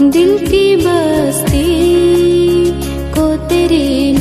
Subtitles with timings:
[0.00, 1.62] दिल की बस्ती
[3.14, 4.17] को तेरी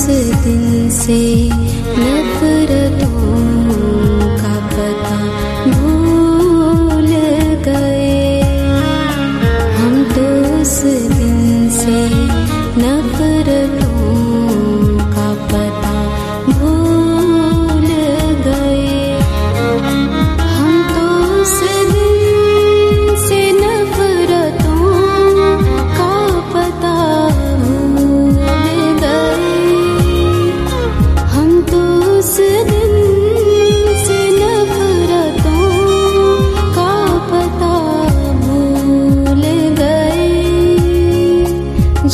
[0.00, 0.06] उस
[0.44, 1.22] दिन से
[2.02, 3.16] नफरतों
[4.40, 5.18] का पता
[5.72, 7.10] भूल
[7.66, 8.40] गए।
[9.76, 10.26] हम तो
[10.60, 10.76] उस
[11.18, 11.98] दिन से
[12.80, 13.59] नफरत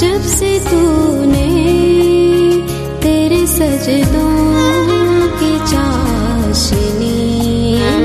[0.00, 1.46] जब से तूने
[3.02, 4.32] तेरे सजदों
[5.38, 7.14] की चाशनी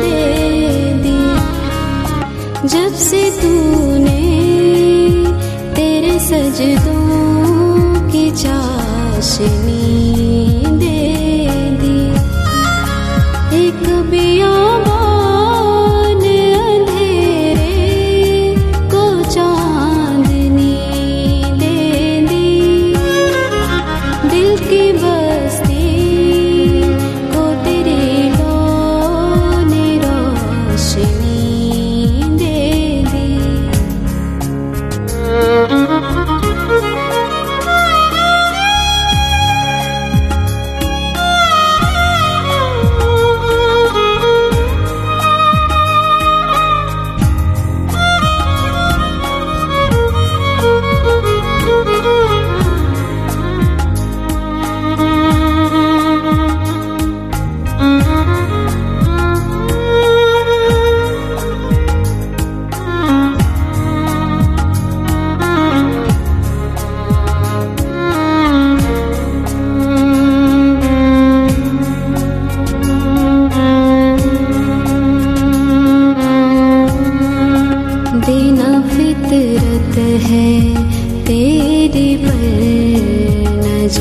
[0.02, 0.22] दे
[1.04, 1.18] दी,
[2.68, 4.24] जब से तूने
[5.76, 7.00] तेरे सजदों
[8.12, 9.84] की चाशनी
[10.84, 11.04] दे
[11.82, 12.00] दी,
[13.66, 14.56] एक बिया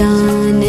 [0.01, 0.61] शान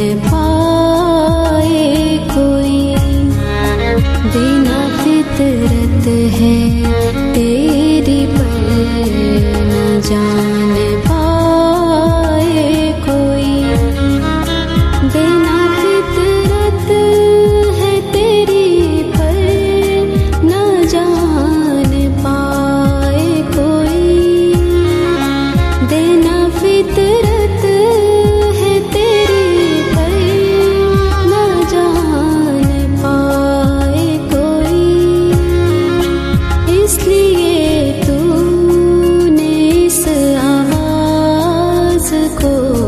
[42.41, 42.80] cool.